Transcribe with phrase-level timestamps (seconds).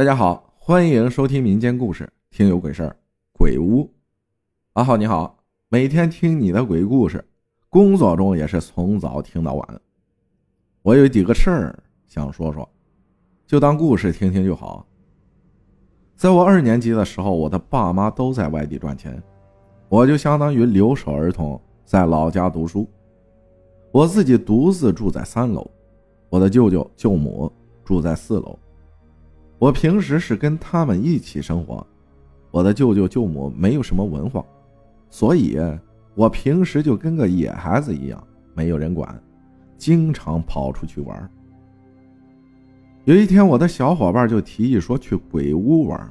[0.00, 2.96] 大家好，欢迎收听民间故事，听有鬼事儿，
[3.34, 3.86] 鬼屋。
[4.72, 7.22] 阿浩你好，每天听你的鬼故事，
[7.68, 9.80] 工作中也是从早听到晚。
[10.80, 12.66] 我有几个事儿想说说，
[13.46, 14.86] 就当故事听听就好。
[16.16, 19.22] 在我二年级的时候，我的爸妈都在外地赚钱，
[19.90, 22.88] 我就相当于留守儿童，在老家读书。
[23.92, 25.70] 我自己独自住在三楼，
[26.30, 27.52] 我的舅舅舅母
[27.84, 28.58] 住在四楼。
[29.60, 31.86] 我平时是跟他们一起生活，
[32.50, 34.42] 我的舅舅舅母没有什么文化，
[35.10, 35.58] 所以
[36.14, 39.22] 我平时就跟个野孩子一样，没有人管，
[39.76, 41.30] 经常跑出去玩。
[43.04, 46.10] 有一天，我的小伙伴就提议说去鬼屋玩，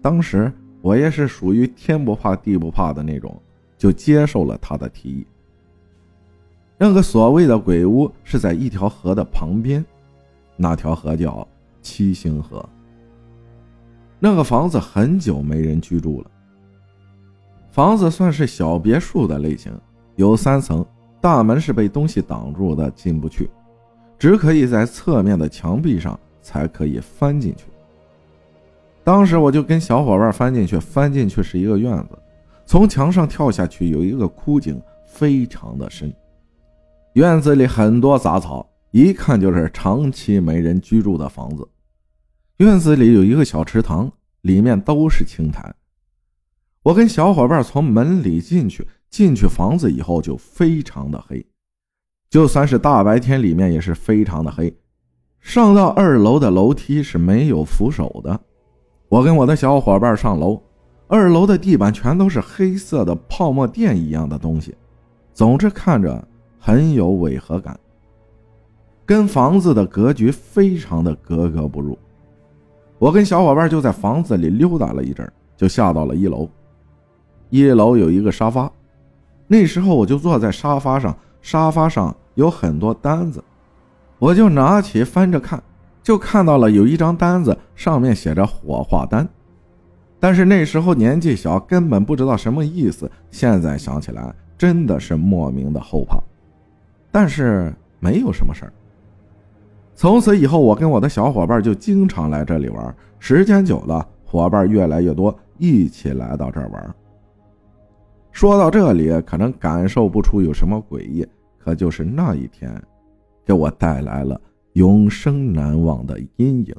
[0.00, 3.42] 当时我也是属于天不怕地不怕的那种，
[3.76, 5.26] 就接受了他的提议。
[6.78, 9.84] 那个所谓的鬼屋是在一条河的旁边，
[10.56, 11.44] 那条河叫。
[11.82, 12.66] 七星河，
[14.18, 16.30] 那个房子很久没人居住了。
[17.70, 19.72] 房子算是小别墅的类型，
[20.16, 20.84] 有三层，
[21.20, 23.48] 大门是被东西挡住的，进不去，
[24.18, 27.66] 只可以在侧面的墙壁上才可以翻进去。
[29.04, 32.18] 当时我就跟小伙伴翻进去，翻进去是一个院子，
[32.66, 36.12] 从墙上跳下去有一个枯井，非常的深，
[37.12, 41.68] 院子里很多杂草，一看就是长期没人居住的房子。
[42.58, 45.74] 院子里有一个小池塘，里面都是青苔。
[46.82, 51.46] 我跟小伙伴从门里进去，进去房子以后就非常的黑，
[52.30, 54.74] 就算是大白天，里面也是非常的黑。
[55.40, 58.40] 上到二楼的楼梯是没有扶手的。
[59.08, 60.62] 我跟我的小伙伴上楼，
[61.06, 64.74] 二楼的地板全都是黑色的泡沫垫一样的东西，
[65.32, 66.26] 总之看着
[66.58, 67.78] 很有违和感，
[69.08, 71.98] 跟房子的格局非常的格格不入。
[72.98, 76.46] 我跟小伙伴就在房子里溜达了一阵，就下到了一楼。
[77.48, 78.70] 一楼有一个沙发，
[79.46, 83.42] 那时候我就坐在沙发上，沙发上有很多单子，
[84.18, 85.62] 我就拿起翻着看，
[86.02, 89.26] 就看到了有一张单子，上面写着火化单。
[90.20, 93.10] 但是那时候年纪小，根本不知道什么意思。
[93.30, 96.18] 现在想起来，真的是莫名的后怕，
[97.10, 98.72] 但是没有什么事儿。
[99.98, 102.96] 从此以后，我跟我的小伙伴就经常来这里玩。
[103.18, 106.94] 时间久了，伙伴越来越多，一起来到这儿玩。
[108.30, 111.26] 说到这里，可能感受不出有什么诡异，
[111.58, 112.80] 可就是那一天，
[113.44, 114.40] 给我带来了
[114.74, 116.72] 永生难忘的阴影。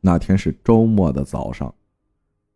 [0.00, 1.72] 那天是周末的早上，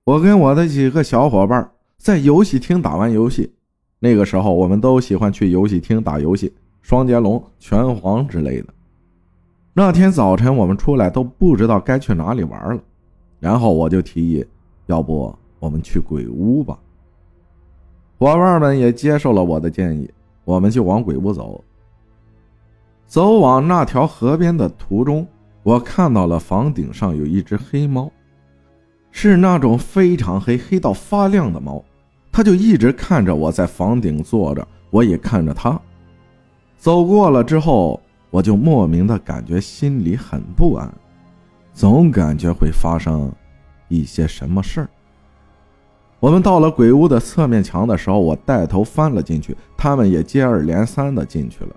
[0.03, 3.53] 我跟我的几个小伙伴在游戏厅打完游戏。
[4.01, 8.74] 那个时候，我们都喜欢去游戏厅打游戏，双截龙、拳皇之类的。
[9.77, 12.81] 那天早晨，我们出来都不知道该去哪里玩了，
[13.41, 14.47] 然后我就提议，
[14.87, 16.79] 要不我们去鬼屋吧。
[18.17, 20.09] 伙伴们也接受了我的建议，
[20.45, 21.65] 我们就往鬼屋走。
[23.09, 25.27] 走往那条河边的途中，
[25.65, 28.09] 我看到了房顶上有一只黑猫，
[29.11, 31.85] 是那种非常黑、黑到发亮的猫，
[32.31, 35.77] 它就一直看着我在房顶坐着，我也看着它。
[36.79, 38.01] 走过了之后。
[38.35, 40.93] 我就莫名的感觉心里很不安，
[41.73, 43.31] 总感觉会发生
[43.87, 44.89] 一些什么事儿。
[46.19, 51.71] 我们到了鬼屋的侧面墙的时候，我带头翻了进去，他们也接二连三的进去了。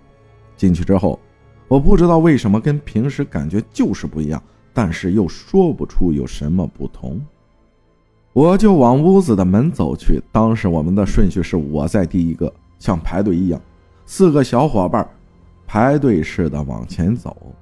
[0.55, 1.19] 进去之后，
[1.67, 4.41] 我不知道为什么跟平时感觉就是不一样，
[4.73, 7.21] 但是又说不出有什么不同。
[8.33, 13.61] 我就往屋子的门走去，当时我们的顺序是我在第一个，像排队一样，
[14.07, 15.07] 四个小伙伴。
[15.67, 17.53] 排队似的往前走，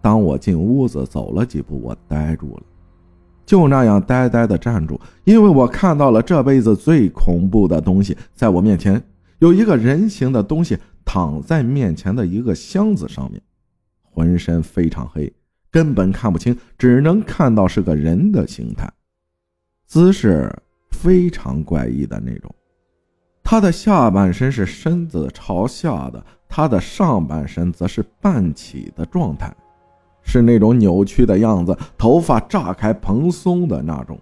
[0.00, 2.62] 当我进屋子走了几步，我呆住了，
[3.44, 9.00] 就那样呆呆的站住，因为我看到了这辈子最恐怖的东西，在我面前
[9.40, 13.40] 有一个人形的东西躺在面前的一个箱子上面，
[14.10, 15.30] 浑身非常黑，
[15.70, 18.90] 根本看不清，只能看到是个人的形态，
[19.86, 20.50] 姿势
[20.92, 22.54] 非常怪异的那种，
[23.42, 26.24] 他的下半身是身子朝下的。
[26.56, 29.52] 他的上半身则是半起的状态，
[30.22, 34.16] 是那种扭曲的样子，头发炸开蓬松的那种。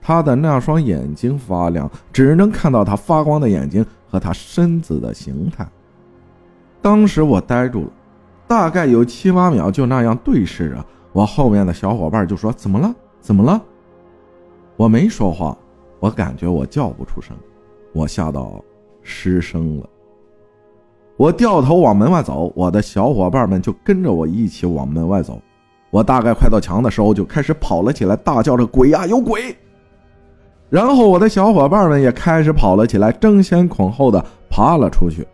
[0.00, 5.66] 他的那双眼睛发亮，只能看到他发光的眼睛和他身子的形态。
[6.80, 7.90] 当时我呆住了，
[8.46, 10.86] 大概有七八秒，就那样对视着。
[11.12, 12.94] 我后面的小伙伴就说：“怎么了？
[13.20, 13.60] 怎么了？”
[14.78, 15.58] 我没说话，
[15.98, 17.36] 我感觉我叫不出声，
[17.92, 18.62] 我吓到
[19.02, 19.88] 失声了。
[21.16, 25.40] 我掉头往门外走，我的小伙伴们就跟着我一起往门外走。
[25.90, 29.56] 我大概快到墙的时候，就开始跑了起来，大叫着“鬼呀，有鬼！”
[30.68, 35.26] 然后我的小伙伴们也开始跑了起来，争先恐后的爬了出去。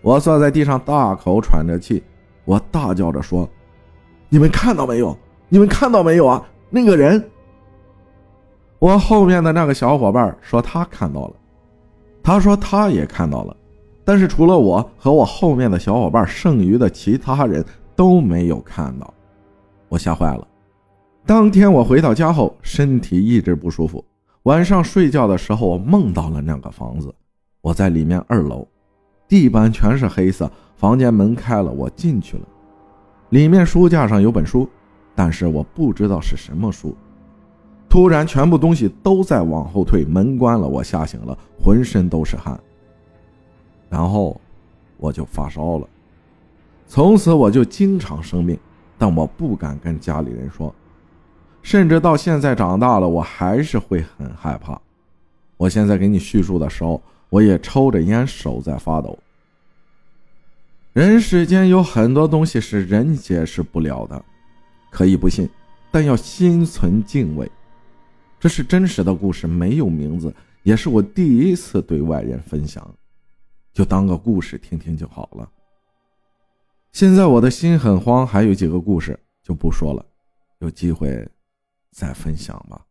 [0.00, 2.02] 我坐在地上，大口喘着气，
[2.46, 3.46] 我大叫着说
[4.30, 5.14] ：“你们看到没有？
[5.50, 6.42] 你们看到没有啊？
[6.70, 7.22] 那个人！”
[8.78, 11.34] 我后面的那个小伙伴说他看到了，
[12.22, 13.54] 他说他也看到了，
[14.04, 17.64] 但是除了我和我后面的小伙伴，剩余的其他人
[17.94, 19.12] 都没有看到。
[19.88, 20.46] 我吓坏了。
[21.26, 24.04] 当天我回到家后，身体一直不舒服。
[24.44, 27.14] 晚上睡觉的时候，我梦到了那个房子。
[27.60, 28.66] 我在里面二楼，
[29.28, 32.42] 地板全是黑色，房间门开了，我进去了。
[33.28, 34.68] 里面书架上有本书，
[35.14, 36.96] 但是我不知道是什么书。
[37.88, 42.58] 突然，全部东西都在往后退，门关了，我吓醒了，浑身都是汗。
[43.90, 44.40] 然后，
[44.96, 45.86] 我就发烧了。
[46.86, 48.58] 从此我就经常生病，
[48.96, 50.74] 但我不敢跟家里人说，
[51.62, 54.80] 甚至到现在长大了，我还是会很害怕。
[55.56, 59.18] 我现在给你叙述的时候，我也抽着烟，手在发抖。
[60.92, 64.24] 人世间有很多东西是人解释不了的，
[64.90, 65.48] 可以不信，
[65.90, 67.50] 但要心存敬畏。
[68.40, 72.88] 这是真实的故事，没有名字，也是我第一次对外人分享，
[73.72, 75.50] 就当个故事听听就好了。
[76.92, 80.04] 现在我的心很慌，还有几个故事就不说了，
[80.58, 81.28] 有机会
[81.90, 82.84] 再分享吧。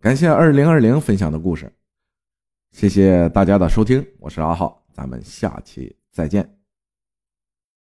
[0.00, 1.70] 感谢二零二零分享的故事，
[2.70, 6.61] 谢谢大家的收听，我是阿浩，咱们下期再见。